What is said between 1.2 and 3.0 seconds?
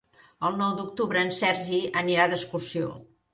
en Sergi anirà d'excursió.